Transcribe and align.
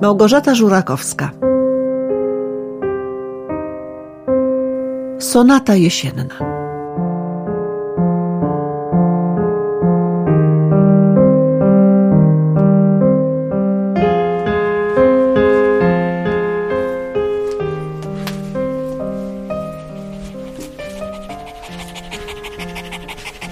Małgorzata 0.00 0.54
Żurakowska. 0.54 1.30
Sonata 5.18 5.74
jesienna. 5.74 6.24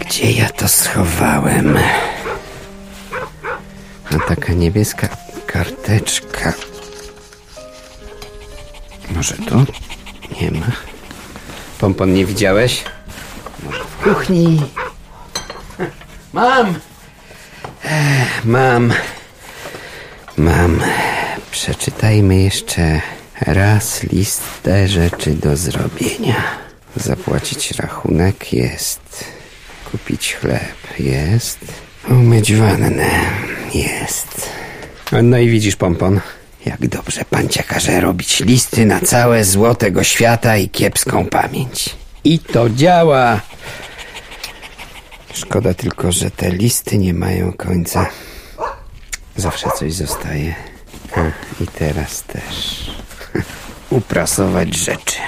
Gdzie 0.00 0.32
ja 0.32 0.48
to 0.48 0.68
schowałem? 0.68 1.78
A 4.10 4.28
taka 4.28 4.52
niebieska 4.52 5.08
karteczka. 5.52 6.52
Może 9.10 9.34
tu? 9.34 9.64
Nie 10.40 10.50
ma. 10.50 10.66
Pompon 11.78 12.14
nie 12.14 12.26
widziałeś? 12.26 12.84
Może 13.62 13.84
w 13.84 13.96
kuchni? 14.04 14.62
Mam! 16.32 16.74
Ech, 17.84 18.44
Mam. 18.44 18.92
Mam. 20.36 20.80
Przeczytajmy 21.50 22.36
jeszcze 22.36 23.00
raz 23.40 24.02
listę 24.02 24.88
rzeczy 24.88 25.30
do 25.30 25.56
zrobienia. 25.56 26.42
Zapłacić 26.96 27.70
rachunek 27.70 28.52
jest. 28.52 29.24
Kupić 29.90 30.34
chleb 30.34 30.98
jest. 30.98 31.58
Umyć 32.10 32.54
wannę 32.54 33.10
jest. 33.74 34.57
No 35.12 35.38
i 35.38 35.48
widzisz, 35.50 35.76
Pompon, 35.76 36.20
jak 36.66 36.88
dobrze 36.88 37.24
pancia 37.24 37.62
każe 37.62 38.00
robić 38.00 38.40
listy 38.40 38.86
na 38.86 39.00
całe 39.00 39.44
zło 39.44 39.74
tego 39.74 40.04
świata 40.04 40.56
i 40.56 40.68
kiepską 40.68 41.26
pamięć. 41.26 41.96
I 42.24 42.38
to 42.38 42.70
działa! 42.70 43.40
Szkoda 45.34 45.74
tylko, 45.74 46.12
że 46.12 46.30
te 46.30 46.50
listy 46.50 46.98
nie 46.98 47.14
mają 47.14 47.52
końca. 47.52 48.06
Zawsze 49.36 49.70
coś 49.78 49.92
zostaje. 49.92 50.54
A, 51.16 51.20
I 51.62 51.66
teraz 51.66 52.22
też. 52.22 52.90
Uprasować 53.90 54.76
rzeczy. 54.76 55.18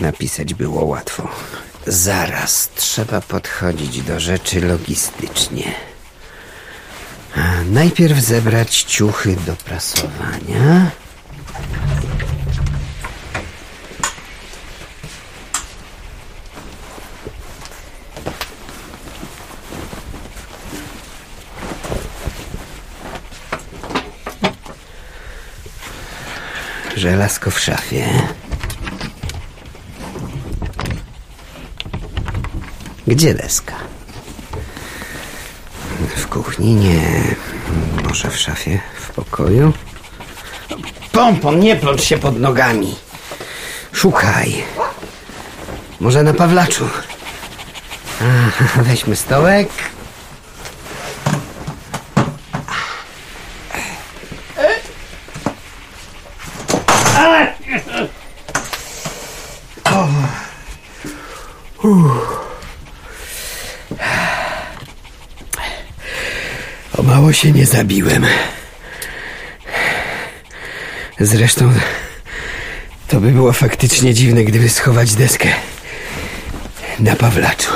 Napisać 0.00 0.54
było 0.54 0.84
łatwo. 0.84 1.28
Zaraz 1.86 2.68
trzeba 2.74 3.20
podchodzić 3.20 4.02
do 4.02 4.20
rzeczy 4.20 4.60
logistycznie. 4.60 5.89
Najpierw 7.70 8.18
zebrać 8.18 8.82
ciuchy 8.82 9.36
do 9.46 9.56
prasowania. 9.56 10.90
Żelazko 26.96 27.50
w 27.50 27.60
szafie. 27.60 28.06
Gdzie 33.06 33.34
deska? 33.34 33.89
W 36.60 36.62
kuchni 36.62 36.74
nie. 36.74 37.34
Może 38.04 38.30
w 38.30 38.36
szafie 38.38 38.80
w 39.00 39.10
pokoju? 39.10 39.72
Pompon, 41.12 41.60
nie 41.60 41.76
plącz 41.76 42.02
się 42.02 42.18
pod 42.18 42.40
nogami. 42.40 42.94
Szukaj. 43.92 44.64
Może 46.00 46.22
na 46.22 46.34
Pawlaczu. 46.34 46.88
A, 48.20 48.82
weźmy 48.82 49.16
stołek. 49.16 49.68
O 67.00 67.02
mało 67.02 67.32
się 67.32 67.52
nie 67.52 67.66
zabiłem. 67.66 68.26
Zresztą 71.20 71.72
to 73.08 73.20
by 73.20 73.30
było 73.30 73.52
faktycznie 73.52 74.14
dziwne, 74.14 74.44
gdyby 74.44 74.68
schować 74.68 75.14
deskę 75.14 75.48
na 76.98 77.16
Pawlaczu. 77.16 77.70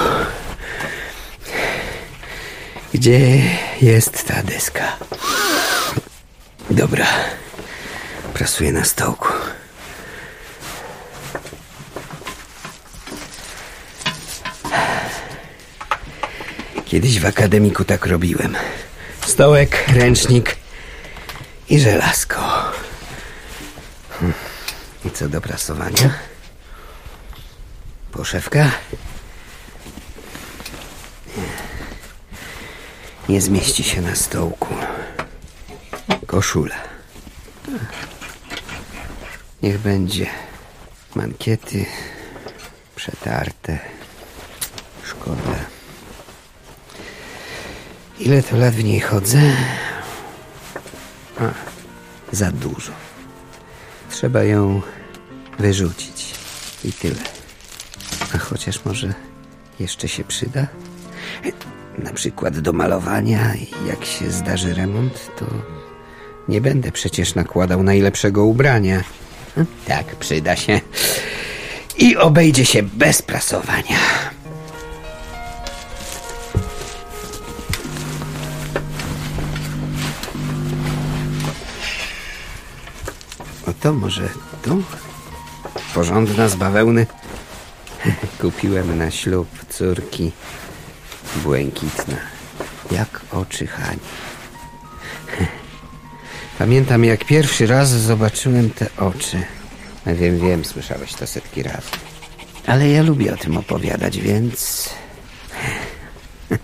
Gdzie 2.94 3.42
jest 3.82 4.24
ta 4.26 4.42
deska? 4.42 4.96
Dobra. 6.70 7.06
Prasuję 8.34 8.72
na 8.72 8.84
stołku. 8.84 9.28
Kiedyś 16.84 17.20
w 17.20 17.26
akademiku 17.26 17.84
tak 17.84 18.06
robiłem. 18.06 18.56
Stołek, 19.26 19.84
ręcznik 19.88 20.56
i 21.68 21.80
żelazko. 21.80 22.72
I 25.04 25.10
co 25.10 25.28
do 25.28 25.40
prasowania? 25.40 26.10
Poszewka? 28.12 28.70
Nie. 31.36 31.42
Nie 33.28 33.40
zmieści 33.40 33.84
się 33.84 34.00
na 34.00 34.14
stołku. 34.14 34.74
Koszula. 36.26 36.76
Niech 39.62 39.78
będzie. 39.78 40.26
Mankiety 41.14 41.86
przetarte. 42.96 43.78
Szkoda. 45.04 45.73
Ile 48.18 48.42
to 48.42 48.56
lat 48.56 48.74
w 48.74 48.84
niej 48.84 49.00
chodzę? 49.00 49.40
A, 51.40 51.50
za 52.32 52.52
dużo. 52.52 52.92
Trzeba 54.10 54.44
ją 54.44 54.82
wyrzucić. 55.58 56.34
I 56.84 56.92
tyle. 56.92 57.22
A 58.34 58.38
chociaż 58.38 58.84
może 58.84 59.14
jeszcze 59.80 60.08
się 60.08 60.24
przyda? 60.24 60.66
Na 61.98 62.12
przykład 62.12 62.58
do 62.58 62.72
malowania. 62.72 63.54
Jak 63.86 64.04
się 64.04 64.30
zdarzy 64.30 64.74
remont, 64.74 65.30
to 65.38 65.46
nie 66.48 66.60
będę 66.60 66.92
przecież 66.92 67.34
nakładał 67.34 67.82
najlepszego 67.82 68.44
ubrania. 68.44 69.04
Tak, 69.86 70.16
przyda 70.16 70.56
się. 70.56 70.80
I 71.98 72.16
obejdzie 72.16 72.64
się 72.64 72.82
bez 72.82 73.22
prasowania. 73.22 73.98
Oto 83.84 83.94
może 83.94 84.28
tu? 84.62 84.82
Porządna 85.94 86.48
z 86.48 86.54
bawełny. 86.54 87.06
Kupiłem 88.40 88.98
na 88.98 89.10
ślub 89.10 89.48
córki. 89.68 90.32
Błękitna. 91.36 92.16
Jak 92.90 93.20
oczy 93.30 93.66
Hani. 93.66 94.00
Pamiętam 96.58 97.04
jak 97.04 97.24
pierwszy 97.24 97.66
raz 97.66 97.88
zobaczyłem 97.88 98.70
te 98.70 98.86
oczy. 98.96 99.42
Wiem, 100.06 100.40
wiem, 100.40 100.64
słyszałeś 100.64 101.14
to 101.14 101.26
setki 101.26 101.62
razy. 101.62 101.90
Ale 102.66 102.88
ja 102.88 103.02
lubię 103.02 103.34
o 103.34 103.36
tym 103.36 103.56
opowiadać, 103.56 104.20
więc... 104.20 104.88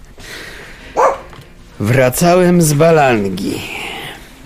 Wracałem 1.80 2.62
z 2.62 2.72
Balangi. 2.72 3.62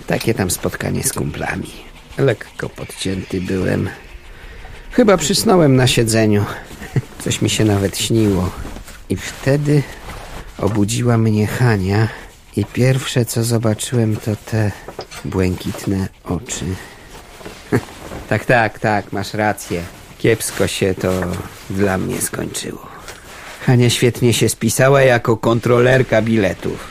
Takie 0.07 0.33
tam 0.33 0.51
spotkanie 0.51 1.03
z 1.03 1.13
kumplami. 1.13 1.94
Lekko 2.17 2.69
podcięty 2.69 3.41
byłem. 3.41 3.89
Chyba 4.91 5.17
przysnąłem 5.17 5.75
na 5.75 5.87
siedzeniu. 5.87 6.45
Coś 7.19 7.41
mi 7.41 7.49
się 7.49 7.65
nawet 7.65 7.97
śniło. 7.97 8.51
I 9.09 9.15
wtedy 9.15 9.83
obudziła 10.57 11.17
mnie 11.17 11.47
Hania 11.47 12.07
i 12.57 12.65
pierwsze 12.65 13.25
co 13.25 13.43
zobaczyłem 13.43 14.15
to 14.15 14.35
te 14.35 14.71
błękitne 15.25 16.07
oczy. 16.23 16.65
tak, 18.29 18.45
tak, 18.45 18.79
tak, 18.79 19.13
masz 19.13 19.33
rację. 19.33 19.83
Kiepsko 20.17 20.67
się 20.67 20.93
to 20.93 21.11
dla 21.69 21.97
mnie 21.97 22.21
skończyło. 22.21 22.87
Hania 23.65 23.89
świetnie 23.89 24.33
się 24.33 24.49
spisała 24.49 25.01
jako 25.01 25.37
kontrolerka 25.37 26.21
biletów. 26.21 26.87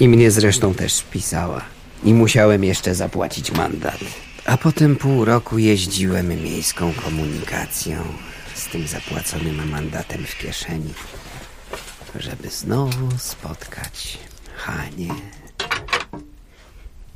I 0.00 0.08
mnie 0.08 0.30
zresztą 0.30 0.74
też 0.74 0.92
spisała. 0.92 1.60
I 2.04 2.14
musiałem 2.14 2.64
jeszcze 2.64 2.94
zapłacić 2.94 3.52
mandat. 3.52 3.98
A 4.46 4.56
potem 4.56 4.96
pół 4.96 5.24
roku 5.24 5.58
jeździłem 5.58 6.42
miejską 6.42 6.92
komunikacją 6.92 8.04
z 8.54 8.66
tym 8.66 8.86
zapłaconym 8.86 9.70
mandatem 9.70 10.26
w 10.26 10.38
kieszeni, 10.38 10.94
żeby 12.14 12.50
znowu 12.50 13.18
spotkać 13.18 14.18
Hanie. 14.56 15.14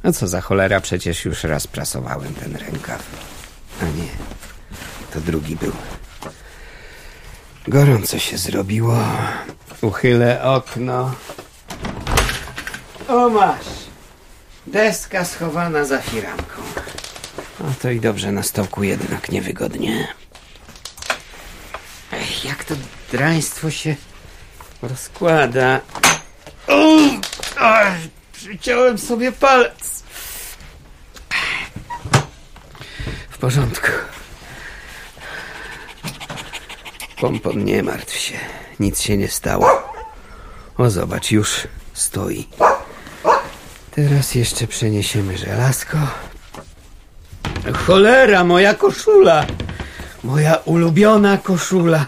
No 0.05 0.13
co 0.13 0.29
za 0.29 0.41
cholera, 0.41 0.81
przecież 0.81 1.25
już 1.25 1.45
raz 1.45 1.67
prasowałem 1.67 2.35
ten 2.35 2.57
rękaw. 2.57 3.03
A 3.83 3.85
nie, 3.85 4.09
to 5.13 5.21
drugi 5.21 5.57
był. 5.57 5.73
Gorąco 7.69 8.19
się 8.19 8.39
zrobiło. 8.39 8.99
Uchylę 9.81 10.43
okno. 10.43 11.15
O 13.09 13.29
masz! 13.29 13.67
Deska 14.67 15.25
schowana 15.25 15.85
za 15.85 15.99
firanką. 15.99 16.63
No 17.61 17.75
to 17.83 17.91
i 17.91 18.01
dobrze 18.01 18.33
na 18.33 18.43
stołku 18.43 18.83
jednak 18.83 19.29
niewygodnie. 19.29 20.09
Ech, 22.13 22.45
jak 22.45 22.65
to 22.65 22.75
draństwo 23.13 23.71
się 23.71 23.97
rozkłada. 24.83 25.81
Ach, 27.59 27.95
przyciąłem 28.33 28.99
sobie 28.99 29.33
palec. 29.33 30.03
W 33.31 33.39
porządku. 33.39 33.89
Pompon, 37.21 37.65
nie 37.65 37.83
martw 37.83 38.17
się. 38.19 38.39
Nic 38.81 39.01
się 39.01 39.17
nie 39.17 39.29
stało. 39.29 39.93
O, 40.79 40.91
zobacz, 40.91 41.31
już 41.31 41.69
stoi. 41.95 42.49
Teraz 43.91 44.35
jeszcze 44.35 44.67
przeniesiemy 44.67 45.39
żelazko. 45.39 45.99
Cholera, 47.73 48.45
moja 48.45 48.75
koszula! 48.75 49.47
Moja 50.25 50.55
ulubiona 50.65 51.39
koszula. 51.39 52.07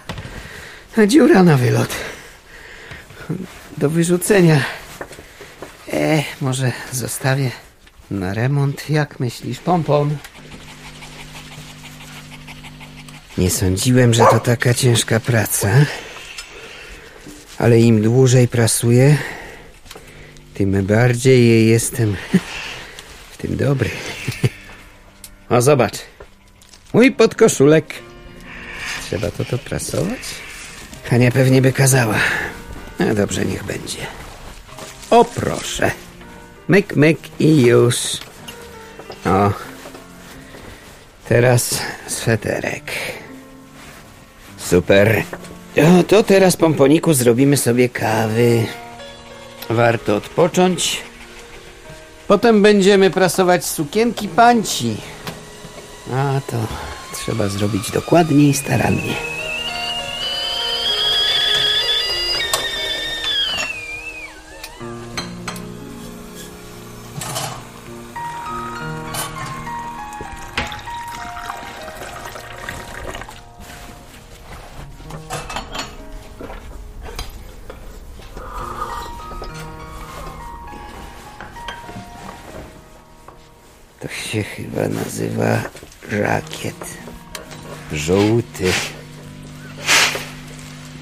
Dziura 1.06 1.42
na 1.42 1.56
wylot. 1.56 1.90
Do 3.78 3.90
wyrzucenia. 3.90 4.60
E, 5.92 6.22
może 6.40 6.72
zostawię 6.92 7.50
na 8.10 8.34
remont. 8.34 8.90
Jak 8.90 9.20
myślisz, 9.20 9.58
pompon? 9.58 10.16
Nie 13.38 13.50
sądziłem, 13.50 14.14
że 14.14 14.24
to 14.30 14.40
taka 14.40 14.74
ciężka 14.74 15.20
praca. 15.20 15.68
Ale 17.58 17.80
im 17.80 18.02
dłużej 18.02 18.48
prasuję, 18.48 19.16
tym 20.54 20.86
bardziej 20.86 21.66
jestem 21.68 22.16
w 23.30 23.36
tym 23.36 23.56
dobry. 23.56 23.90
O, 25.50 25.62
zobacz. 25.62 25.98
Mój 26.92 27.12
podkoszulek. 27.12 27.94
Trzeba 29.06 29.30
to 29.30 29.44
to 29.44 29.58
prasować? 29.58 30.18
Hania 31.04 31.30
pewnie 31.30 31.62
by 31.62 31.72
kazała. 31.72 32.18
No 32.98 33.14
dobrze, 33.14 33.44
niech 33.44 33.64
będzie. 33.64 34.06
O, 35.10 35.24
proszę. 35.24 35.90
Myk, 36.68 36.96
myk 36.96 37.18
i 37.38 37.62
już. 37.62 37.96
O. 39.26 39.52
Teraz 41.28 41.82
sweterek. 42.06 42.84
Super. 44.56 45.22
O, 45.76 46.02
to 46.02 46.22
teraz, 46.22 46.56
pomponiku, 46.56 47.14
zrobimy 47.14 47.56
sobie 47.56 47.88
kawy. 47.88 48.66
Warto 49.70 50.16
odpocząć. 50.16 51.02
Potem 52.28 52.62
będziemy 52.62 53.10
prasować 53.10 53.66
sukienki 53.66 54.28
panci. 54.28 54.96
A 56.08 56.40
to 56.46 56.56
trzeba 57.12 57.48
zrobić 57.48 57.90
dokładnie 57.90 58.48
i 58.48 58.54
starannie. 58.54 59.14
To 84.00 84.08
się 84.08 84.42
chyba 84.42 84.88
nazywa 84.88 85.62
żakiet. 86.10 86.98
Żółty. 87.92 88.72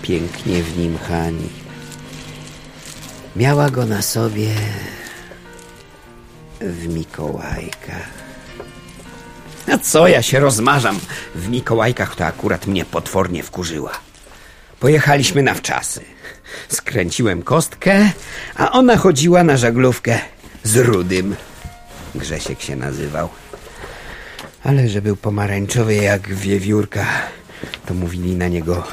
Pięknie 0.03 0.63
w 0.63 0.79
nim 0.79 0.99
Hani. 1.09 1.49
Miała 3.37 3.71
go 3.71 3.87
na 3.87 4.03
sobie 4.03 4.49
w 6.61 6.89
Mikołajkach. 6.89 8.09
A 9.73 9.79
co 9.79 10.09
ja 10.09 10.23
się 10.23 10.41
rozmarzam? 10.41 11.01
W 11.35 11.49
Mikołajkach 11.49 12.17
to 12.17 12.27
akurat 12.27 12.67
mnie 12.67 12.85
potwornie 12.85 13.43
wkurzyła. 13.43 13.93
Pojechaliśmy 14.81 15.43
na 15.43 15.55
wczasy. 15.55 16.01
Skręciłem 16.69 17.43
kostkę, 17.43 18.11
a 18.57 18.73
ona 18.73 18.97
chodziła 18.97 19.45
na 19.45 19.57
żaglówkę 19.57 20.19
z 20.63 20.77
Rudym. 20.77 21.37
Grzesiek 22.15 22.61
się 22.61 22.77
nazywał. 22.77 23.29
Ale 24.65 24.89
że 24.89 25.03
był 25.03 25.17
pomarańczowy 25.17 25.95
jak 25.95 26.35
wiewiórka, 26.35 27.07
to 27.87 27.95
mówili 27.95 28.37
na 28.37 28.49
niego 28.49 28.87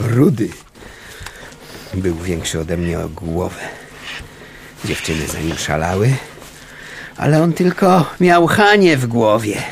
rudy. 0.00 0.48
Był 1.94 2.16
większy 2.16 2.60
ode 2.60 2.76
mnie 2.76 3.00
o 3.00 3.08
głowę. 3.08 3.60
Dziewczyny 4.84 5.26
za 5.26 5.40
nim 5.40 5.56
szalały, 5.56 6.14
ale 7.16 7.42
on 7.42 7.52
tylko 7.52 8.06
miał 8.20 8.46
Hanie 8.46 8.96
w 8.96 9.06
głowie. 9.06 9.62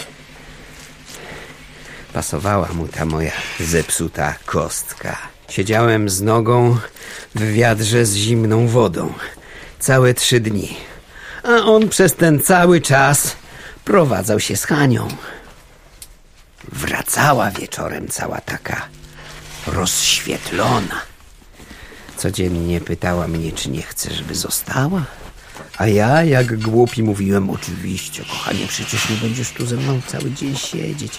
Pasowała 2.12 2.68
mu 2.72 2.88
ta 2.88 3.04
moja 3.04 3.32
zepsuta 3.60 4.34
kostka. 4.46 5.18
Siedziałem 5.48 6.08
z 6.08 6.22
nogą 6.22 6.76
w 7.34 7.52
wiadrze 7.52 8.06
z 8.06 8.14
zimną 8.14 8.66
wodą. 8.68 9.12
Całe 9.78 10.14
trzy 10.14 10.40
dni. 10.40 10.76
A 11.42 11.48
on 11.48 11.88
przez 11.88 12.14
ten 12.14 12.40
cały 12.40 12.80
czas 12.80 13.36
prowadzał 13.84 14.40
się 14.40 14.56
z 14.56 14.64
Hanią. 14.64 15.08
Wracała 16.72 17.50
wieczorem 17.50 18.08
cała 18.08 18.40
taka 18.40 18.88
rozświetlona. 19.66 21.02
Codziennie 22.16 22.80
pytała 22.80 23.28
mnie, 23.28 23.52
czy 23.52 23.70
nie 23.70 23.82
chcę, 23.82 24.14
żeby 24.14 24.34
została. 24.34 25.04
A 25.78 25.86
ja, 25.86 26.24
jak 26.24 26.58
głupi, 26.60 27.02
mówiłem, 27.02 27.50
oczywiście, 27.50 28.24
kochanie, 28.24 28.66
przecież 28.66 29.10
nie 29.10 29.16
będziesz 29.16 29.50
tu 29.50 29.66
ze 29.66 29.76
mną 29.76 30.00
cały 30.06 30.30
dzień 30.30 30.56
siedzieć. 30.56 31.12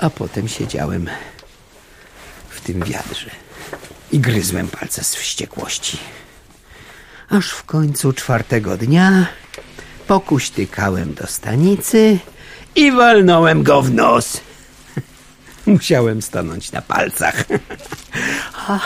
A 0.00 0.10
potem 0.10 0.48
siedziałem 0.48 1.10
w 2.48 2.60
tym 2.60 2.80
wiadrze 2.80 3.30
i 4.12 4.18
gryzłem 4.18 4.68
palce 4.68 5.04
z 5.04 5.14
wściekłości. 5.14 5.98
Aż 7.28 7.50
w 7.50 7.64
końcu 7.64 8.12
czwartego 8.12 8.76
dnia 8.76 9.26
pokuśtykałem 10.06 11.14
do 11.14 11.26
stanicy 11.26 12.18
i 12.74 12.92
walnąłem 12.92 13.62
go 13.62 13.82
w 13.82 13.90
nos. 13.90 14.40
Musiałem 15.66 16.22
stanąć 16.22 16.72
na 16.72 16.82
palcach. 16.82 17.44
A 18.68 18.80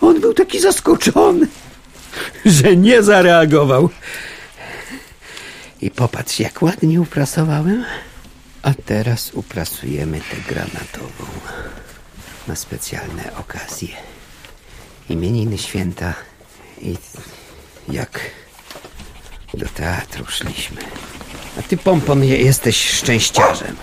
on 0.00 0.20
był 0.20 0.34
taki 0.34 0.60
zaskoczony, 0.60 1.46
że 2.44 2.76
nie 2.76 3.02
zareagował. 3.02 3.90
I 5.80 5.90
popatrz, 5.90 6.40
jak 6.40 6.62
ładnie 6.62 7.00
uprasowałem. 7.00 7.84
A 8.62 8.74
teraz 8.74 9.30
uprasujemy 9.34 10.20
tę 10.20 10.36
granatową 10.54 11.24
na 12.48 12.56
specjalne 12.56 13.36
okazje. 13.36 13.88
Imieniny 15.08 15.58
święta 15.58 16.14
i 16.80 16.96
jak 17.88 18.20
do 19.54 19.68
teatru 19.68 20.26
szliśmy. 20.26 20.80
A 21.58 21.62
ty, 21.62 21.76
Pompon, 21.76 22.24
je- 22.24 22.36
jesteś 22.42 22.90
szczęściarzem. 22.90 23.76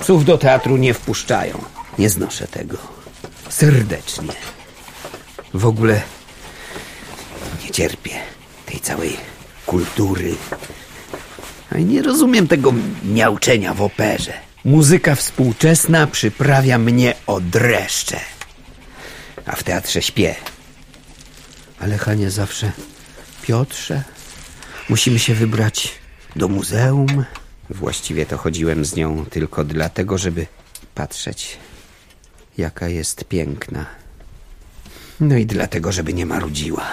Psów 0.00 0.24
do 0.24 0.38
teatru 0.38 0.76
nie 0.76 0.94
wpuszczają. 0.94 1.64
Nie 1.98 2.10
znoszę 2.10 2.48
tego. 2.48 2.78
Serdecznie. 3.48 4.32
W 5.54 5.66
ogóle 5.66 6.02
nie 7.64 7.70
cierpię 7.70 8.10
tej 8.66 8.80
całej 8.80 9.16
kultury. 9.66 10.34
A 11.72 11.78
nie 11.78 12.02
rozumiem 12.02 12.48
tego 12.48 12.74
miauczenia 13.04 13.74
w 13.74 13.82
operze. 13.82 14.32
Muzyka 14.64 15.14
współczesna 15.14 16.06
przyprawia 16.06 16.78
mnie 16.78 17.14
o 17.26 17.40
dreszcze. 17.40 18.20
A 19.46 19.56
w 19.56 19.62
teatrze 19.62 20.02
śpię. 20.02 20.34
Ale 21.80 21.98
Hania 21.98 22.30
zawsze 22.30 22.72
Piotrze, 23.42 24.02
Musimy 24.88 25.18
się 25.18 25.34
wybrać 25.34 25.94
do 26.36 26.48
muzeum. 26.48 27.24
Właściwie 27.70 28.26
to 28.26 28.38
chodziłem 28.38 28.84
z 28.84 28.96
nią 28.96 29.24
tylko 29.30 29.64
dlatego, 29.64 30.18
żeby 30.18 30.46
patrzeć, 30.94 31.58
jaka 32.58 32.88
jest 32.88 33.24
piękna. 33.24 33.86
No 35.20 35.36
i 35.36 35.46
dlatego, 35.46 35.92
żeby 35.92 36.14
nie 36.14 36.26
marudziła. 36.26 36.86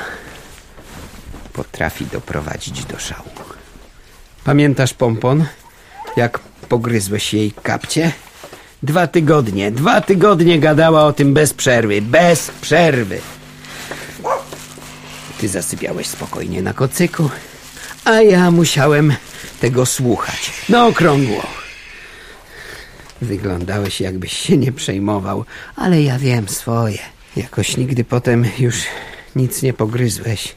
Potrafi 1.53 2.05
doprowadzić 2.05 2.85
do 2.85 2.99
szału. 2.99 3.29
Pamiętasz, 4.43 4.93
Pompon, 4.93 5.45
jak 6.17 6.39
pogryzłeś 6.69 7.33
jej 7.33 7.51
kapcie? 7.51 8.11
Dwa 8.83 9.07
tygodnie, 9.07 9.71
dwa 9.71 10.01
tygodnie 10.01 10.59
gadała 10.59 11.05
o 11.05 11.13
tym 11.13 11.33
bez 11.33 11.53
przerwy, 11.53 12.01
bez 12.01 12.51
przerwy. 12.61 13.21
Ty 15.37 15.47
zasypiałeś 15.49 16.07
spokojnie 16.07 16.61
na 16.61 16.73
kocyku, 16.73 17.29
a 18.05 18.21
ja 18.21 18.51
musiałem 18.51 19.13
tego 19.59 19.85
słuchać. 19.85 20.51
Na 20.69 20.87
okrągło. 20.87 21.43
Wyglądałeś, 23.21 24.01
jakbyś 24.01 24.33
się 24.33 24.57
nie 24.57 24.71
przejmował, 24.71 25.45
ale 25.75 26.01
ja 26.01 26.19
wiem 26.19 26.49
swoje. 26.49 26.99
Jakoś 27.35 27.77
nigdy 27.77 28.03
potem 28.03 28.45
już 28.59 28.75
nic 29.35 29.61
nie 29.61 29.73
pogryzłeś. 29.73 30.55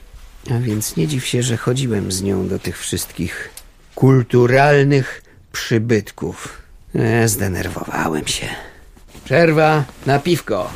A 0.50 0.58
więc 0.58 0.96
nie 0.96 1.06
dziw 1.06 1.26
się, 1.26 1.42
że 1.42 1.56
chodziłem 1.56 2.12
z 2.12 2.22
nią 2.22 2.48
do 2.48 2.58
tych 2.58 2.78
wszystkich 2.78 3.50
kulturalnych 3.94 5.22
przybytków. 5.52 6.62
E, 6.94 7.28
zdenerwowałem 7.28 8.26
się. 8.26 8.46
Przerwa 9.24 9.84
na 10.06 10.18
piwko. 10.18 10.70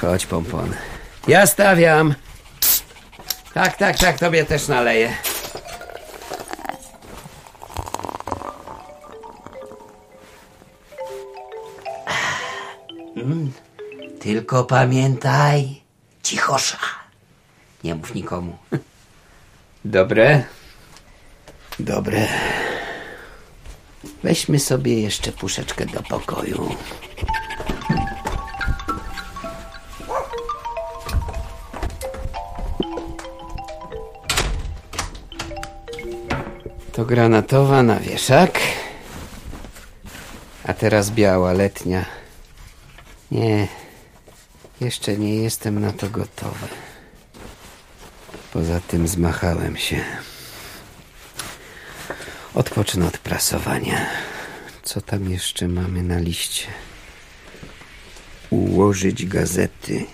Chodź, 0.00 0.26
pompon. 0.26 0.74
Ja 1.28 1.46
stawiam. 1.46 2.14
Tak, 3.54 3.76
tak, 3.76 3.98
tak, 3.98 4.18
tobie 4.18 4.44
też 4.44 4.68
naleję. 4.68 5.10
Mm, 13.28 13.52
Tylko 14.20 14.64
pamiętaj, 14.64 15.80
cichosza. 16.22 16.78
Nie 17.84 17.94
mów 17.94 18.14
nikomu. 18.14 18.56
Dobre? 19.84 20.44
Dobre. 21.78 22.26
Weźmy 24.22 24.58
sobie 24.58 25.00
jeszcze 25.02 25.32
puszeczkę 25.32 25.86
do 25.86 26.02
pokoju. 26.02 26.74
To 36.92 37.04
granatowa 37.04 37.82
na 37.82 38.00
wieszak. 38.00 38.58
A 40.64 40.74
teraz 40.74 41.10
biała, 41.10 41.52
letnia. 41.52 42.17
Nie, 43.30 43.68
jeszcze 44.80 45.16
nie 45.16 45.34
jestem 45.34 45.80
na 45.80 45.92
to 45.92 46.10
gotowy. 46.10 46.68
Poza 48.52 48.80
tym 48.80 49.08
zmachałem 49.08 49.76
się. 49.76 50.04
Odpocznę 52.54 53.06
od 53.06 53.18
prasowania. 53.18 54.06
Co 54.82 55.00
tam 55.00 55.30
jeszcze 55.30 55.68
mamy 55.68 56.02
na 56.02 56.18
liście? 56.18 56.66
Ułożyć 58.50 59.26
gazety. 59.26 60.06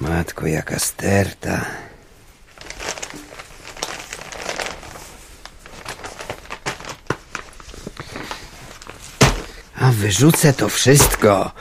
Matko, 0.00 0.46
jaka 0.46 0.78
sterta. 0.78 1.66
A 9.86 9.90
wyrzucę 9.90 10.52
to 10.52 10.68
wszystko. 10.68 11.52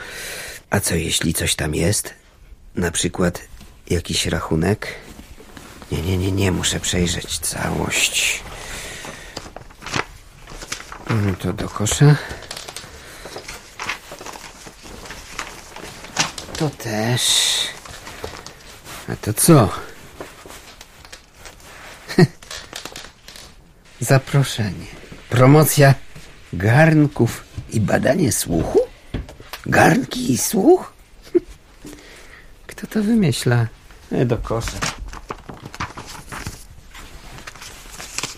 A 0.70 0.80
co 0.80 0.96
jeśli 0.96 1.34
coś 1.34 1.56
tam 1.56 1.76
jest? 1.76 2.14
Na 2.76 2.92
przykład 2.92 3.42
jakiś 3.90 4.26
rachunek? 4.26 4.88
Nie, 5.92 6.02
nie, 6.02 6.18
nie, 6.18 6.32
nie, 6.32 6.52
muszę 6.52 6.80
przejrzeć 6.80 7.40
całość. 7.40 8.44
Mm, 11.10 11.36
To 11.36 11.54
do 11.54 11.70
kosza. 11.70 12.16
To 16.58 16.70
też. 16.70 17.22
A 19.10 19.16
to 19.16 19.34
co? 19.34 19.70
Zaproszenie. 24.00 24.86
Promocja 25.30 25.94
garnków 26.54 27.45
i 27.76 27.82
badanie 27.82 28.32
słuchu? 28.32 28.80
Garnki 29.66 30.32
i 30.32 30.38
słuch? 30.38 30.94
Kto 32.68 32.88
to 32.88 33.04
wymyśla? 33.04 33.68
E, 34.12 34.26
do 34.26 34.38
kosza. 34.38 34.78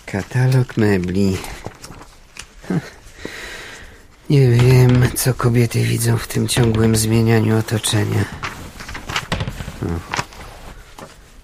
Katalog 0.06 0.78
mebli. 0.78 1.38
Nie 4.30 4.48
wiem, 4.48 5.10
co 5.16 5.34
kobiety 5.34 5.84
widzą 5.84 6.18
w 6.18 6.28
tym 6.28 6.48
ciągłym 6.48 6.96
zmienianiu 6.96 7.60
otoczenia. 7.60 8.26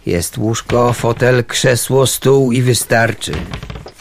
Jest 0.05 0.37
łóżko, 0.37 0.93
fotel, 0.93 1.45
krzesło, 1.45 2.07
stół 2.07 2.51
i 2.51 2.61
wystarczy. 2.61 3.31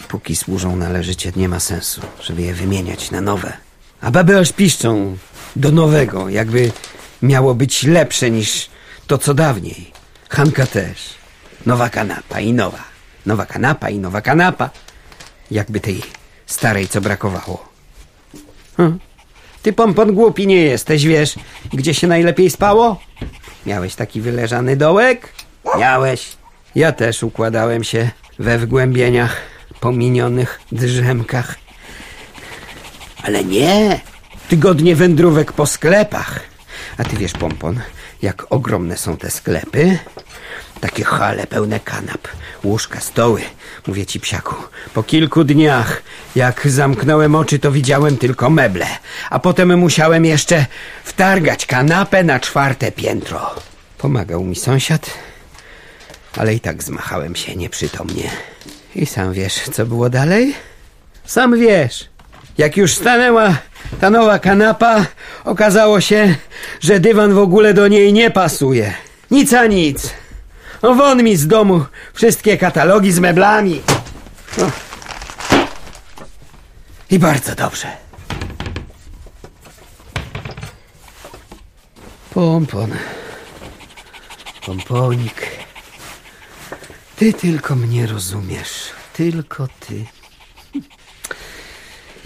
Póki 0.08 0.36
służą 0.36 0.76
należycie, 0.76 1.32
nie 1.36 1.48
ma 1.48 1.60
sensu, 1.60 2.00
żeby 2.20 2.42
je 2.42 2.54
wymieniać 2.54 3.10
na 3.10 3.20
nowe. 3.20 3.71
A 4.02 4.10
baby 4.10 4.38
aż 4.38 4.52
piszczą 4.52 5.16
do 5.56 5.70
nowego, 5.70 6.28
jakby 6.28 6.72
miało 7.22 7.54
być 7.54 7.82
lepsze 7.82 8.30
niż 8.30 8.70
to, 9.06 9.18
co 9.18 9.34
dawniej. 9.34 9.92
Hanka 10.28 10.66
też. 10.66 11.14
Nowa 11.66 11.90
kanapa 11.90 12.40
i 12.40 12.52
nowa. 12.52 12.84
Nowa 13.26 13.46
kanapa 13.46 13.90
i 13.90 13.98
nowa 13.98 14.20
kanapa. 14.20 14.70
Jakby 15.50 15.80
tej 15.80 16.02
starej, 16.46 16.88
co 16.88 17.00
brakowało. 17.00 17.68
Hm. 18.76 18.98
Ty, 19.62 19.72
pompon, 19.72 20.14
głupi 20.14 20.46
nie 20.46 20.62
jesteś, 20.62 21.06
wiesz, 21.06 21.34
gdzie 21.72 21.94
się 21.94 22.06
najlepiej 22.06 22.50
spało? 22.50 23.00
Miałeś 23.66 23.94
taki 23.94 24.20
wyleżany 24.20 24.76
dołek? 24.76 25.32
Miałeś. 25.78 26.36
Ja 26.74 26.92
też 26.92 27.22
układałem 27.22 27.84
się 27.84 28.10
we 28.38 28.58
wgłębieniach, 28.58 29.36
pominionych 29.80 30.60
drzemkach. 30.72 31.61
Ale 33.22 33.44
nie, 33.44 34.00
tygodnie 34.48 34.96
wędrówek 34.96 35.52
po 35.52 35.66
sklepach. 35.66 36.40
A 36.98 37.04
ty 37.04 37.16
wiesz, 37.16 37.32
pompon, 37.32 37.80
jak 38.22 38.46
ogromne 38.50 38.96
są 38.96 39.16
te 39.16 39.30
sklepy? 39.30 39.98
Takie 40.80 41.04
hale 41.04 41.46
pełne 41.46 41.80
kanap, 41.80 42.28
łóżka, 42.64 43.00
stoły. 43.00 43.42
Mówię 43.86 44.06
ci, 44.06 44.20
psiaku, 44.20 44.54
po 44.94 45.02
kilku 45.02 45.44
dniach, 45.44 46.02
jak 46.36 46.68
zamknąłem 46.68 47.34
oczy, 47.34 47.58
to 47.58 47.72
widziałem 47.72 48.16
tylko 48.18 48.50
meble. 48.50 48.86
A 49.30 49.38
potem 49.38 49.78
musiałem 49.78 50.24
jeszcze 50.24 50.66
wtargać 51.04 51.66
kanapę 51.66 52.24
na 52.24 52.40
czwarte 52.40 52.92
piętro. 52.92 53.54
Pomagał 53.98 54.44
mi 54.44 54.56
sąsiad, 54.56 55.10
ale 56.36 56.54
i 56.54 56.60
tak 56.60 56.82
zmachałem 56.82 57.36
się 57.36 57.56
nieprzytomnie. 57.56 58.30
I 58.94 59.06
sam 59.06 59.32
wiesz, 59.32 59.54
co 59.72 59.86
było 59.86 60.10
dalej? 60.10 60.54
Sam 61.24 61.58
wiesz. 61.58 62.11
Jak 62.58 62.76
już 62.76 62.94
stanęła 62.94 63.58
ta 64.00 64.10
nowa 64.10 64.38
kanapa, 64.38 65.06
okazało 65.44 66.00
się, 66.00 66.34
że 66.80 67.00
dywan 67.00 67.34
w 67.34 67.38
ogóle 67.38 67.74
do 67.74 67.88
niej 67.88 68.12
nie 68.12 68.30
pasuje. 68.30 68.94
Nic 69.30 69.52
a 69.52 69.66
nic. 69.66 70.10
No 70.82 70.94
won 70.94 71.22
mi 71.22 71.36
z 71.36 71.46
domu 71.46 71.84
wszystkie 72.14 72.56
katalogi 72.56 73.12
z 73.12 73.18
meblami. 73.18 73.82
O. 74.58 74.70
I 77.10 77.18
bardzo 77.18 77.54
dobrze. 77.54 77.88
Pompon. 82.34 82.90
Pomponik. 84.66 85.46
Ty 87.16 87.32
tylko 87.32 87.74
mnie 87.74 88.06
rozumiesz. 88.06 88.90
Tylko 89.12 89.68
ty. 89.80 90.06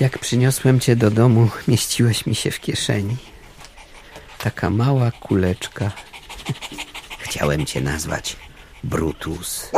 Jak 0.00 0.18
przyniosłem 0.18 0.80
cię 0.80 0.96
do 0.96 1.10
domu, 1.10 1.48
mieściłeś 1.68 2.26
mi 2.26 2.34
się 2.34 2.50
w 2.50 2.60
kieszeni. 2.60 3.16
Taka 4.38 4.70
mała 4.70 5.10
kuleczka. 5.10 5.92
Chciałem 7.24 7.66
cię 7.66 7.80
nazwać 7.80 8.36
Brutus. 8.84 9.70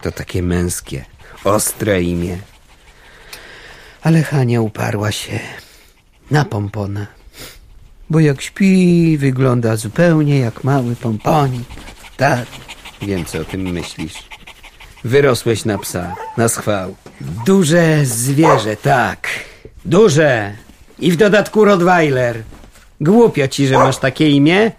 To 0.00 0.12
takie 0.12 0.42
męskie, 0.42 1.04
ostre 1.44 2.02
imię. 2.02 2.38
Ale 4.02 4.22
Hania 4.22 4.60
uparła 4.60 5.12
się 5.12 5.40
na 6.30 6.44
pompona. 6.44 7.06
Bo 8.10 8.20
jak 8.20 8.42
śpi, 8.42 9.18
wygląda 9.18 9.76
zupełnie 9.76 10.38
jak 10.38 10.64
mały 10.64 10.96
pomponik. 10.96 11.68
Tak, 12.16 12.46
wiem 13.02 13.24
co 13.24 13.40
o 13.40 13.44
tym 13.44 13.60
myślisz. 13.60 14.31
Wyrosłeś 15.04 15.64
na 15.64 15.78
psa, 15.78 16.14
na 16.36 16.48
schwał. 16.48 16.94
Duże 17.46 18.04
zwierzę, 18.04 18.76
tak. 18.76 19.28
Duże. 19.84 20.52
I 20.98 21.12
w 21.12 21.16
dodatku 21.16 21.64
Rottweiler. 21.64 22.42
Głupio 23.00 23.48
ci, 23.48 23.66
że 23.66 23.78
masz 23.78 23.98
takie 23.98 24.30
imię? 24.30 24.72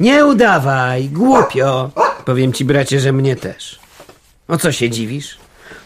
Nie 0.00 0.26
udawaj, 0.26 1.08
głupio. 1.08 1.90
Powiem 2.24 2.52
ci, 2.52 2.64
bracie, 2.64 3.00
że 3.00 3.12
mnie 3.12 3.36
też. 3.36 3.80
O 4.48 4.58
co 4.58 4.72
się 4.72 4.90
dziwisz? 4.90 5.38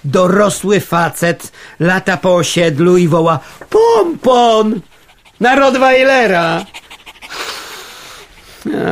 Dorosły 0.05 0.81
facet 0.81 1.53
lata 1.81 2.17
po 2.17 2.37
osiedlu 2.37 2.97
i 2.97 3.09
woła 3.09 3.41
Pompon! 3.71 4.81
Na 5.41 5.55
Rottweilera! 5.55 6.65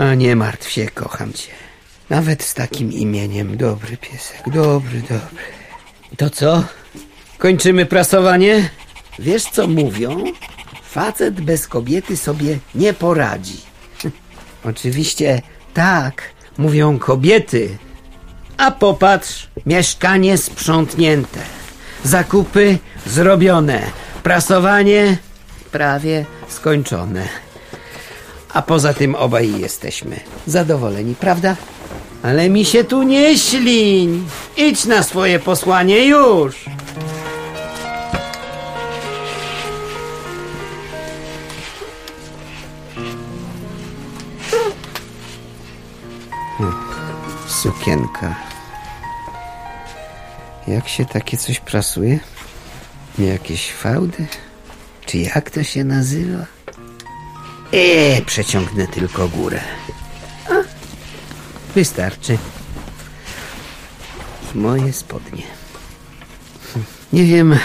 A 0.00 0.14
nie 0.14 0.36
martw 0.36 0.70
się, 0.70 0.88
kocham 0.88 1.32
cię. 1.32 1.61
Nawet 2.12 2.42
z 2.42 2.54
takim 2.54 2.92
imieniem 2.92 3.56
dobry 3.56 3.96
piesek, 3.96 4.42
dobry, 4.46 5.00
dobry. 5.00 5.42
To 6.16 6.30
co? 6.30 6.64
Kończymy 7.38 7.86
prasowanie? 7.86 8.70
Wiesz 9.18 9.42
co 9.42 9.66
mówią? 9.66 10.24
Facet 10.82 11.40
bez 11.40 11.68
kobiety 11.68 12.16
sobie 12.16 12.58
nie 12.74 12.92
poradzi. 12.92 13.60
Oczywiście 14.70 15.42
tak, 15.74 16.22
mówią 16.58 16.98
kobiety. 16.98 17.78
A 18.56 18.70
popatrz, 18.70 19.48
mieszkanie 19.66 20.38
sprzątnięte, 20.38 21.40
zakupy 22.04 22.78
zrobione, 23.06 23.82
prasowanie 24.22 25.16
prawie 25.70 26.24
skończone. 26.48 27.28
A 28.54 28.62
poza 28.62 28.94
tym 28.94 29.14
obaj 29.14 29.60
jesteśmy 29.60 30.20
zadowoleni, 30.46 31.14
prawda? 31.14 31.56
Ale 32.22 32.50
mi 32.50 32.64
się 32.64 32.84
tu 32.84 33.02
nie 33.02 33.38
śliń. 33.38 34.28
Idź 34.56 34.84
na 34.84 35.02
swoje 35.02 35.38
posłanie 35.38 36.06
już. 36.06 36.64
Hm, 46.58 46.72
Sukienka. 47.48 48.34
Jak 50.68 50.88
się 50.88 51.04
takie 51.04 51.36
coś 51.36 51.60
prasuje? 51.60 52.18
Jakieś 53.18 53.72
fałdy? 53.72 54.26
Czy 55.06 55.18
jak 55.18 55.50
to 55.50 55.62
się 55.64 55.84
nazywa? 55.84 56.46
Eee, 57.72 58.22
przeciągnę 58.22 58.86
tylko 58.86 59.28
górę. 59.28 59.60
Wystarczy. 61.74 62.38
Moje 64.54 64.92
spodnie. 64.92 65.42
Nie 67.12 67.24
wiem, 67.24 67.58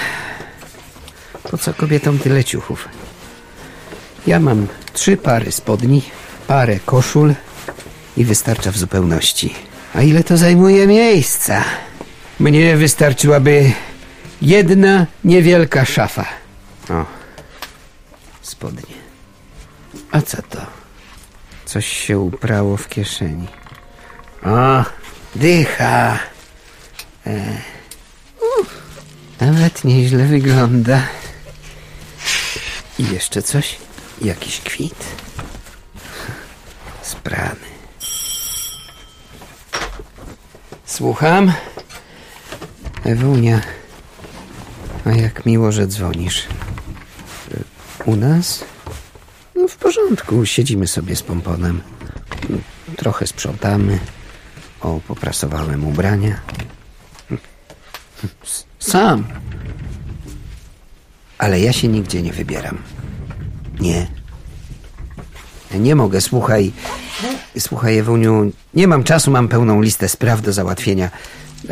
po 1.51 1.57
co 1.57 1.73
kobietom 1.73 2.19
tyle 2.19 2.43
ciuchów. 2.43 2.89
Ja 4.27 4.39
mam 4.39 4.67
trzy 4.93 5.17
pary 5.17 5.51
spodni, 5.51 6.01
parę 6.47 6.79
koszul 6.79 7.33
i 8.17 8.25
wystarcza 8.25 8.71
w 8.71 8.77
zupełności. 8.77 9.53
A 9.93 10.01
ile 10.01 10.23
to 10.23 10.37
zajmuje 10.37 10.87
miejsca? 10.87 11.63
Mnie 12.39 12.77
wystarczyłaby 12.77 13.71
jedna 14.41 15.05
niewielka 15.23 15.85
szafa. 15.85 16.25
O, 16.89 17.05
spodnie. 18.41 18.95
A 20.11 20.21
co 20.21 20.41
to? 20.41 20.61
Coś 21.65 21.87
się 21.87 22.19
uprało 22.19 22.77
w 22.77 22.87
kieszeni. 22.87 23.47
O, 24.44 24.84
dycha. 25.36 26.20
E. 27.27 27.58
Nawet 29.42 29.83
nieźle 29.83 30.25
wygląda. 30.25 31.01
I 33.00 33.09
jeszcze 33.14 33.42
coś? 33.42 33.75
Jakiś 34.22 34.59
kwit? 34.61 35.05
Sprany. 37.01 37.68
Słucham? 40.85 41.53
Ewunia. 43.03 43.61
A 45.05 45.11
jak 45.11 45.46
miło, 45.46 45.72
że 45.72 45.88
dzwonisz. 45.88 46.48
U 48.05 48.16
nas? 48.16 48.66
No 49.55 49.68
w 49.68 49.75
porządku, 49.75 50.46
siedzimy 50.46 50.88
sobie 50.88 51.16
z 51.16 51.24
pomponem. 51.24 51.81
Trochę 52.96 53.27
sprzątamy. 53.27 54.00
O, 54.81 55.00
poprasowałem 55.07 55.87
ubrania. 55.87 56.40
Sam. 58.79 59.24
Ale 61.37 61.59
ja 61.59 61.74
się 61.74 61.87
nigdzie 61.87 62.22
nie 62.22 62.33
wybieram. 62.33 62.77
Nie. 63.79 64.07
Nie 65.79 65.96
mogę, 65.96 66.22
słuchaj. 66.22 66.72
Słuchaj, 67.59 67.98
Ewuniu, 67.98 68.51
nie 68.74 68.87
mam 68.87 69.03
czasu, 69.03 69.31
mam 69.31 69.48
pełną 69.48 69.81
listę 69.81 70.09
spraw 70.09 70.42
do 70.42 70.53
załatwienia. 70.53 71.09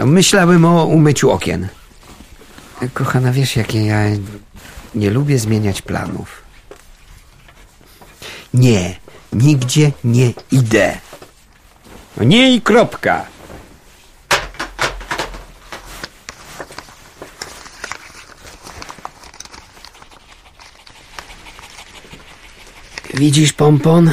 Myślałem 0.06 0.66
o 0.66 0.86
umyciu 0.86 1.32
okien. 1.32 1.68
Kochana, 2.94 3.32
wiesz, 3.32 3.56
jakie 3.56 3.86
ja 3.86 4.00
nie 4.96 5.10
lubię 5.10 5.40
zmieniać 5.40 5.82
planów. 5.82 6.42
Nie, 8.54 8.96
nigdzie 9.34 9.92
nie 10.04 10.34
idę. 10.52 10.98
Nie 12.18 12.56
i 12.56 12.62
kropka. 12.62 13.26
Widzisz, 23.14 23.54
pompon? 23.54 24.12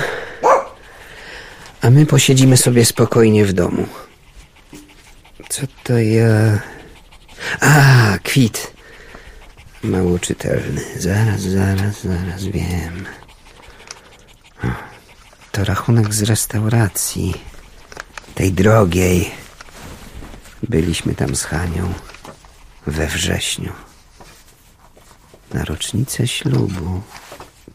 A 1.80 1.90
my 1.90 2.06
posiedzimy 2.06 2.56
sobie 2.56 2.84
spokojnie 2.84 3.44
w 3.44 3.52
domu. 3.52 3.86
Co 5.48 5.62
to 5.84 5.98
ja... 5.98 6.60
A, 7.60 8.18
kwit. 8.22 8.72
Mało 9.82 10.18
czytelny. 10.18 10.80
Zaraz, 10.98 11.40
zaraz, 11.40 12.02
zaraz 12.02 12.44
wiem. 12.44 13.06
To 15.52 15.64
rachunek 15.64 16.14
z 16.14 16.22
restauracji. 16.22 17.51
Tej 18.34 18.52
drogiej. 18.52 19.30
Byliśmy 20.68 21.14
tam 21.14 21.36
z 21.36 21.44
Hanią. 21.44 21.92
We 22.86 23.06
wrześniu. 23.06 23.72
Na 25.54 25.64
rocznicę 25.64 26.28
ślubu. 26.28 27.02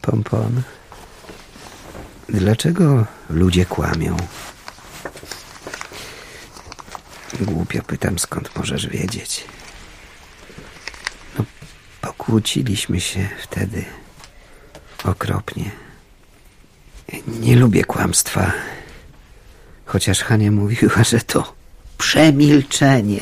Pompon. 0.00 0.62
Dlaczego 2.28 3.06
ludzie 3.30 3.66
kłamią? 3.66 4.16
Głupio 7.40 7.82
pytam, 7.82 8.18
skąd 8.18 8.56
możesz 8.56 8.86
wiedzieć. 8.86 9.44
No, 11.38 11.44
pokłóciliśmy 12.00 13.00
się 13.00 13.28
wtedy. 13.42 13.84
Okropnie. 15.04 15.70
Nie 17.26 17.56
lubię 17.56 17.84
kłamstwa. 17.84 18.52
Chociaż 19.88 20.22
Hania 20.22 20.50
mówiła, 20.50 21.04
że 21.04 21.20
to 21.20 21.52
przemilczenie. 21.98 23.20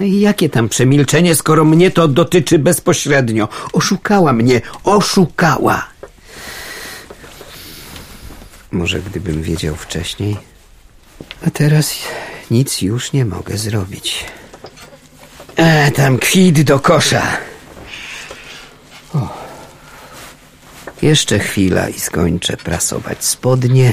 No 0.00 0.06
i 0.06 0.20
jakie 0.20 0.48
tam 0.48 0.68
przemilczenie, 0.68 1.34
skoro 1.34 1.64
mnie 1.64 1.90
to 1.90 2.08
dotyczy 2.08 2.58
bezpośrednio? 2.58 3.48
Oszukała 3.72 4.32
mnie, 4.32 4.60
oszukała. 4.84 5.86
Może 8.72 9.00
gdybym 9.00 9.42
wiedział 9.42 9.76
wcześniej. 9.76 10.36
A 11.46 11.50
teraz 11.50 11.94
nic 12.50 12.82
już 12.82 13.12
nie 13.12 13.24
mogę 13.24 13.58
zrobić. 13.58 14.24
E, 15.56 15.90
tam 15.90 16.18
kwit 16.18 16.62
do 16.62 16.78
kosza. 16.78 17.22
O. 19.14 19.28
Jeszcze 21.02 21.38
chwila 21.38 21.88
i 21.88 22.00
skończę 22.00 22.56
prasować 22.56 23.24
spodnie. 23.24 23.92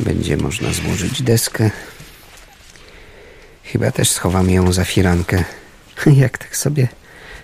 Będzie 0.00 0.36
można 0.36 0.72
złożyć 0.72 1.22
deskę. 1.22 1.70
Chyba 3.64 3.90
też 3.90 4.10
schowam 4.10 4.50
ją 4.50 4.72
za 4.72 4.84
firankę. 4.84 5.44
Jak 6.06 6.38
tak 6.38 6.56
sobie 6.56 6.88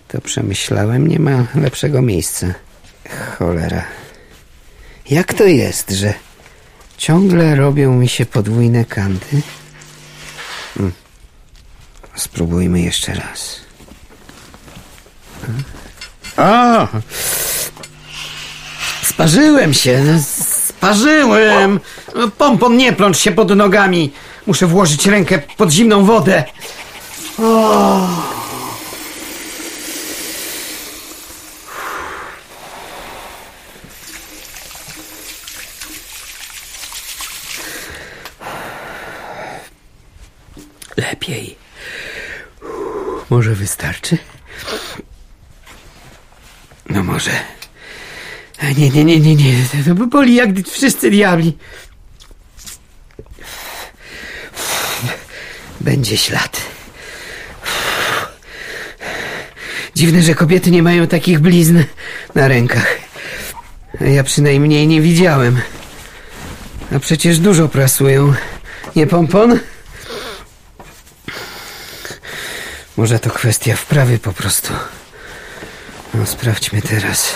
to 0.09 0.21
przemyślałem, 0.21 1.07
nie 1.07 1.19
ma 1.19 1.47
lepszego 1.55 2.03
miejsca. 2.03 2.47
Cholera. 3.39 3.85
Jak 5.11 5.35
to 5.35 5.45
jest, 5.45 5.91
że 5.91 6.15
ciągle 6.99 7.55
robią 7.55 7.95
mi 7.95 8.09
się 8.09 8.27
podwójne 8.27 8.85
kanty? 8.85 9.43
Hmm. 10.75 10.93
Spróbujmy 12.15 12.81
jeszcze 12.81 13.15
raz. 13.15 13.61
O! 16.37 16.89
Sparzyłem 19.03 19.75
się. 19.75 20.03
No, 20.05 20.21
Parzyłem! 20.81 21.81
Pompon, 22.39 22.77
nie 22.77 22.93
plącz 22.93 23.19
się 23.19 23.31
pod 23.31 23.57
nogami. 23.57 24.13
Muszę 24.47 24.67
włożyć 24.67 25.07
rękę 25.07 25.39
pod 25.57 25.71
zimną 25.71 26.05
wodę. 26.05 26.45
Lepiej. 40.97 41.57
Może 43.31 43.55
wystarczy? 43.55 44.19
No 46.91 47.03
może. 47.03 47.31
Nie, 48.63 48.91
nie, 48.91 49.05
nie, 49.05 49.21
nie, 49.21 49.37
nie. 49.37 49.55
To 49.85 49.95
boli 49.95 50.35
jak 50.35 50.49
wszyscy 50.69 51.11
diabli. 51.11 51.57
Będzie 55.81 56.17
ślad. 56.17 56.61
Dziwne, 59.95 60.23
że 60.23 60.35
kobiety 60.35 60.71
nie 60.71 60.83
mają 60.83 61.07
takich 61.07 61.39
blizn 61.41 61.83
na 62.35 62.49
rękach. 62.49 62.99
Ja 64.01 64.25
przynajmniej 64.25 64.87
nie 64.87 65.01
widziałem. 65.01 65.61
A 66.97 66.99
przecież 66.99 67.39
dużo 67.39 67.69
prasują. 67.69 68.35
Nie 68.97 69.07
pompon? 69.07 69.59
Może 72.97 73.19
to 73.19 73.31
kwestia 73.31 73.77
wprawy 73.77 74.19
po 74.19 74.33
prostu. 74.33 74.73
No, 76.15 76.27
sprawdźmy 76.27 76.83
teraz. 76.83 77.35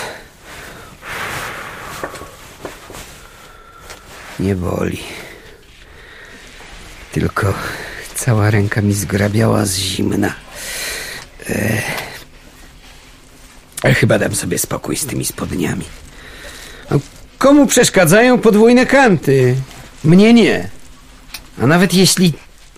Nie 4.39 4.55
boli. 4.55 4.99
Tylko 7.11 7.53
cała 8.15 8.51
ręka 8.51 8.81
mi 8.81 8.93
zgrabiała 8.93 9.65
z 9.65 9.75
zimna. 9.75 10.33
E... 11.49 11.81
Ale 13.83 13.93
chyba 13.93 14.19
dam 14.19 14.35
sobie 14.35 14.57
spokój 14.57 14.95
z 14.95 15.05
tymi 15.05 15.25
spodniami. 15.25 15.85
A 16.89 16.93
komu 17.37 17.67
przeszkadzają 17.67 18.39
podwójne 18.39 18.85
kanty? 18.85 19.55
Mnie 20.03 20.33
nie. 20.33 20.69
A 21.61 21.67
nawet 21.67 21.93
jeśli 21.93 22.33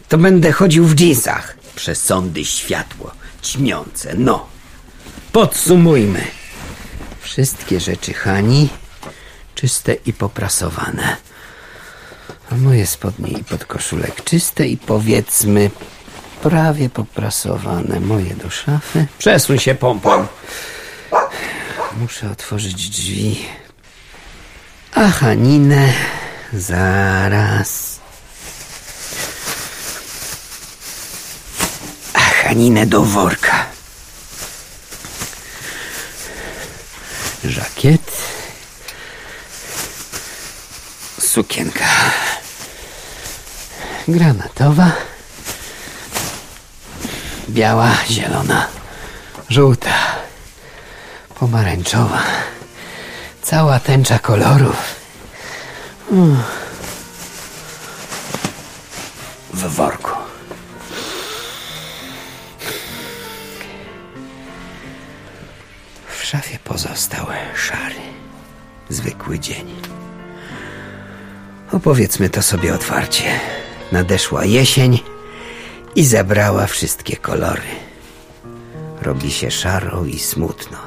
to 0.10 0.18
będę 0.18 0.52
chodził 0.52 0.86
w 0.86 0.96
dżinsach. 0.96 1.58
Przesądy 1.76 2.46
światło, 2.46 3.12
ćmiące, 3.44 4.14
no. 4.18 4.48
Podsumujmy. 5.32 6.24
Wszystkie 7.22 7.80
rzeczy 7.80 8.14
Hani 8.14 8.70
czyste 9.56 9.94
i 10.06 10.14
poprasowane. 10.14 11.18
A 12.52 12.56
moje 12.56 12.88
spodnie 12.88 13.32
i 13.32 13.44
podkoszulek 13.44 14.24
czyste 14.24 14.68
i 14.68 14.78
powiedzmy 14.78 15.72
prawie 16.42 16.90
poprasowane. 16.90 18.00
Moje 18.00 18.36
do 18.36 18.50
szafy. 18.50 19.06
Przesuń 19.18 19.60
się 19.60 19.76
pompą. 19.76 20.28
Muszę 21.98 22.32
otworzyć 22.32 22.90
drzwi. 22.90 23.46
A 24.94 25.08
Haninę 25.10 25.94
zaraz. 26.54 28.00
A 32.14 32.20
Haninę 32.20 32.86
do 32.86 33.02
worka. 33.02 33.66
Żakiet. 37.44 38.12
Sukienka. 41.20 41.86
Granatowa. 44.08 44.92
Biała, 47.50 47.92
zielona, 48.10 48.68
żółta, 49.50 49.94
pomarańczowa. 51.40 52.24
Cała 53.42 53.80
tęcza 53.80 54.20
kolorów. 54.20 54.96
Mm. 56.12 56.38
W 59.54 59.76
worku. 59.76 60.12
W 66.18 66.26
szafie 66.26 66.60
pozostał 66.64 67.26
szary, 67.56 68.02
zwykły 68.90 69.40
dzień. 69.40 69.82
Opowiedzmy 71.72 72.30
to 72.30 72.42
sobie 72.42 72.74
otwarcie. 72.74 73.40
Nadeszła 73.92 74.46
jesień 74.46 75.00
i 75.96 76.04
zabrała 76.06 76.66
wszystkie 76.68 77.18
kolory. 77.18 77.62
Robi 79.02 79.32
się 79.32 79.52
szaro 79.52 80.06
i 80.06 80.20
smutno. 80.20 80.78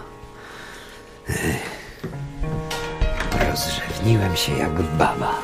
Rozrzewniłem 3.51 4.37
się 4.37 4.53
jak 4.53 4.83
baba. 4.83 5.35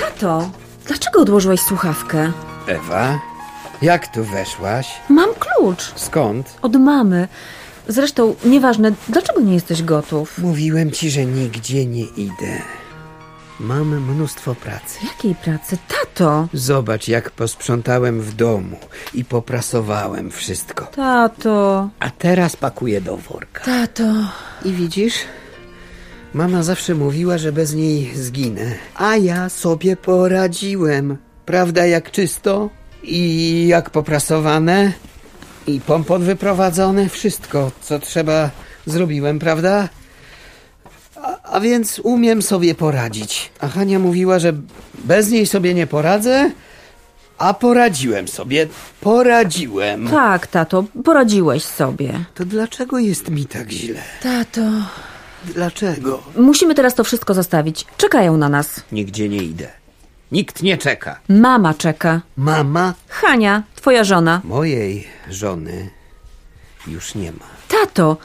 Tato, 0.00 0.50
dlaczego 0.86 1.20
odłożyłeś 1.20 1.60
słuchawkę? 1.60 2.32
Ewa, 2.66 3.18
jak 3.82 4.14
tu 4.14 4.24
weszłaś? 4.24 4.88
Mam 5.08 5.30
klucz 5.34 5.92
Skąd? 5.96 6.56
od 6.62 6.76
mamy. 6.76 7.28
Zresztą 7.88 8.34
nieważne, 8.44 8.92
dlaczego 9.08 9.40
nie 9.40 9.54
jesteś 9.54 9.82
gotów? 9.82 10.38
Mówiłem 10.38 10.90
ci, 10.90 11.10
że 11.10 11.24
nigdzie 11.24 11.86
nie 11.86 12.04
idę. 12.04 12.62
Mam 13.60 14.00
mnóstwo 14.00 14.54
pracy. 14.54 14.98
Jakiej 15.04 15.34
pracy? 15.34 15.78
Tato! 15.88 16.48
Zobacz, 16.52 17.08
jak 17.08 17.30
posprzątałem 17.30 18.20
w 18.20 18.34
domu 18.34 18.76
i 19.14 19.24
poprasowałem 19.24 20.30
wszystko. 20.30 20.84
Tato! 20.84 21.88
A 22.00 22.10
teraz 22.10 22.56
pakuję 22.56 23.00
do 23.00 23.16
worka. 23.16 23.64
Tato! 23.64 24.14
I 24.64 24.72
widzisz? 24.72 25.14
Mama 26.34 26.62
zawsze 26.62 26.94
mówiła, 26.94 27.38
że 27.38 27.52
bez 27.52 27.74
niej 27.74 28.10
zginę. 28.14 28.74
A 28.94 29.16
ja 29.16 29.48
sobie 29.48 29.96
poradziłem. 29.96 31.16
Prawda, 31.46 31.86
jak 31.86 32.10
czysto 32.10 32.70
i 33.02 33.66
jak 33.68 33.90
poprasowane 33.90 34.92
i 35.68 35.80
pompon 35.80 36.22
wyprowadzone. 36.22 37.08
Wszystko, 37.08 37.70
co 37.80 37.98
trzeba, 37.98 38.50
zrobiłem, 38.86 39.38
prawda? 39.38 39.88
A, 41.22 41.42
a 41.42 41.60
więc 41.60 41.98
umiem 41.98 42.42
sobie 42.42 42.74
poradzić. 42.74 43.50
A 43.60 43.68
Hania 43.68 43.98
mówiła, 43.98 44.38
że 44.38 44.52
bez 45.04 45.30
niej 45.30 45.46
sobie 45.46 45.74
nie 45.74 45.86
poradzę, 45.86 46.50
a 47.38 47.54
poradziłem 47.54 48.28
sobie. 48.28 48.66
Poradziłem. 49.00 50.08
Tak, 50.08 50.46
tato, 50.46 50.84
poradziłeś 51.04 51.64
sobie. 51.64 52.24
To 52.34 52.44
dlaczego 52.44 52.98
jest 52.98 53.30
mi 53.30 53.46
tak 53.46 53.70
źle? 53.70 54.02
Tato. 54.22 54.60
Dlaczego? 55.44 56.22
Musimy 56.36 56.74
teraz 56.74 56.94
to 56.94 57.04
wszystko 57.04 57.34
zostawić. 57.34 57.86
Czekają 57.96 58.36
na 58.36 58.48
nas. 58.48 58.82
Nigdzie 58.92 59.28
nie 59.28 59.42
idę. 59.42 59.68
Nikt 60.32 60.62
nie 60.62 60.78
czeka. 60.78 61.20
Mama 61.28 61.74
czeka. 61.74 62.20
Mama 62.36 62.94
Hania, 63.08 63.62
twoja 63.76 64.04
żona. 64.04 64.40
mojej 64.44 65.06
żony 65.30 65.90
już 66.86 67.14
nie 67.14 67.32
ma. 67.32 67.44
Tato, 67.68 68.16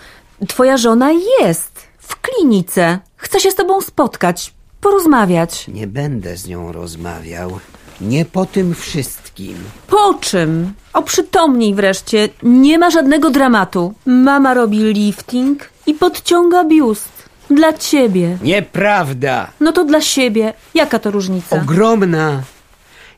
twoja 0.47 0.77
żona 0.77 1.09
jest 1.41 1.87
w 1.99 2.21
klinice. 2.21 2.99
Chce 3.17 3.39
się 3.39 3.51
z 3.51 3.55
tobą 3.55 3.81
spotkać, 3.81 4.53
porozmawiać. 4.81 5.67
Nie 5.67 5.87
będę 5.87 6.37
z 6.37 6.47
nią 6.47 6.71
rozmawiał. 6.71 7.59
Nie 8.01 8.25
po 8.25 8.45
tym 8.45 8.75
wszystkim. 8.75 9.57
Po 9.87 10.13
czym? 10.13 10.73
Oprzytomnij 10.93 11.73
wreszcie. 11.75 12.29
Nie 12.43 12.79
ma 12.79 12.89
żadnego 12.89 13.29
dramatu. 13.29 13.93
Mama 14.05 14.53
robi 14.53 14.77
lifting 14.79 15.69
i 15.87 15.93
podciąga 15.93 16.63
biust. 16.63 17.22
Dla 17.55 17.73
ciebie. 17.73 18.37
Nieprawda! 18.41 19.51
No 19.59 19.71
to 19.71 19.85
dla 19.85 20.01
siebie. 20.01 20.53
Jaka 20.73 20.99
to 20.99 21.11
różnica? 21.11 21.55
Ogromna! 21.55 22.43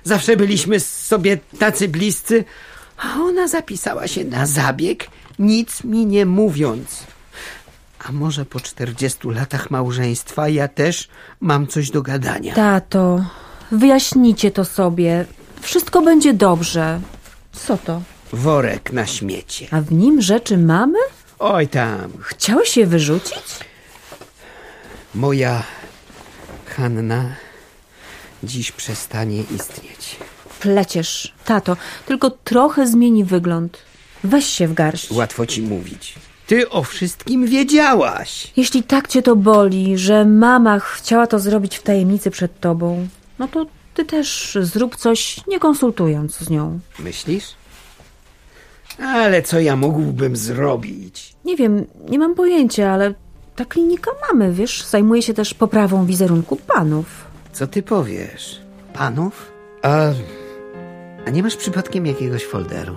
Zawsze 0.04 0.38
byliśmy 0.38 0.80
sobie 0.80 1.38
tacy 1.60 1.88
bliscy, 1.88 2.44
a 2.98 3.20
ona 3.20 3.48
zapisała 3.48 4.08
się 4.08 4.26
na 4.26 4.46
zabieg, 4.46 5.08
nic 5.39 5.84
mi 5.84 6.06
nie 6.06 6.26
mówiąc. 6.26 7.04
A 8.08 8.12
może 8.12 8.46
po 8.46 8.60
40 8.60 9.30
latach 9.30 9.72
małżeństwa 9.72 10.50
ja 10.50 10.68
też 10.68 11.08
mam 11.39 11.68
coś 11.68 11.92
do 11.92 12.02
gadania. 12.02 12.56
Tato, 12.56 13.26
wyjaśnijcie 13.71 14.51
to 14.51 14.65
sobie. 14.65 15.25
Wszystko 15.62 16.01
będzie 16.01 16.34
dobrze. 16.34 16.99
Co 17.53 17.77
to? 17.77 18.01
Worek 18.34 18.93
na 18.93 19.05
śmiecie. 19.05 19.67
A 19.71 19.82
w 19.82 19.91
nim 19.91 20.21
rzeczy 20.21 20.58
mamy? 20.58 20.97
Oj 21.39 21.67
tam, 21.67 22.12
Chciałeś 22.21 22.77
je 22.77 22.88
wyrzucić? 22.88 23.43
moja 25.15 25.63
Hanna 26.65 27.25
dziś 28.43 28.71
przestanie 28.71 29.39
istnieć. 29.41 30.15
Pleciesz, 30.60 31.34
tato, 31.45 31.77
tylko 32.05 32.29
trochę 32.29 32.88
zmieni 32.88 33.23
wygląd. 33.23 33.77
Weź 34.23 34.45
się 34.45 34.67
w 34.67 34.73
garść. 34.73 35.12
Łatwo 35.12 35.45
ci 35.45 35.62
mówić. 35.62 36.15
Ty 36.47 36.69
o 36.69 36.84
wszystkim 36.84 37.45
wiedziałaś. 37.47 38.51
Jeśli 38.58 38.84
tak 38.84 39.08
cię 39.08 39.21
to 39.21 39.36
boli, 39.36 39.97
że 39.97 40.25
mama 40.25 40.79
chciała 40.79 41.27
to 41.27 41.39
zrobić 41.39 41.77
w 41.77 41.84
tajemnicy 41.84 42.32
przed 42.32 42.60
tobą, 42.60 43.08
no 43.39 43.47
to 43.47 43.65
ty 43.93 44.06
też 44.06 44.58
zrób 44.62 44.95
coś, 44.95 45.47
nie 45.47 45.60
konsultując 45.60 46.38
z 46.38 46.49
nią. 46.49 46.80
Myślisz? 46.99 47.45
Ale 48.99 49.41
co 49.41 49.60
ja 49.60 49.75
mógłbym 49.75 50.36
zrobić? 50.36 51.36
Nie 51.45 51.56
wiem, 51.56 51.86
nie 52.10 52.19
mam 52.19 52.36
pojęcia, 52.36 52.91
ale 52.91 53.13
ta 53.56 53.65
klinika 53.65 54.12
mamy, 54.30 54.54
wiesz, 54.54 54.84
zajmuje 54.84 55.21
się 55.21 55.34
też 55.34 55.54
poprawą 55.54 56.06
wizerunku 56.06 56.56
panów. 56.56 57.06
Co 57.54 57.67
ty 57.67 57.84
powiesz? 57.84 58.62
Panów? 58.93 59.52
A, 59.82 59.97
a 61.28 61.30
nie 61.30 61.43
masz 61.43 61.56
przypadkiem 61.56 62.06
jakiegoś 62.06 62.45
folderu? 62.45 62.95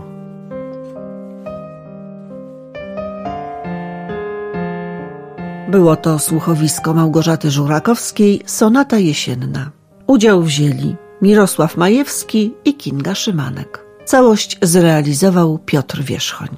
Było 5.68 5.96
to 5.96 6.18
słuchowisko 6.18 6.94
Małgorzaty 6.94 7.50
Żurakowskiej, 7.50 8.42
sonata 8.46 8.98
jesienna. 8.98 9.70
Udział 10.06 10.42
wzięli 10.42 10.96
Mirosław 11.22 11.76
Majewski 11.76 12.54
i 12.64 12.74
Kinga 12.74 13.14
Szymanek. 13.14 13.84
Całość 14.04 14.58
zrealizował 14.62 15.58
Piotr 15.58 16.02
Wierzchoń. 16.02 16.48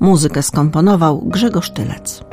Muzykę 0.00 0.42
skomponował 0.42 1.22
Grzegorz 1.22 1.70
Tylec. 1.70 2.24